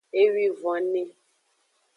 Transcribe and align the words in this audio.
Ewivonve. 0.21 1.03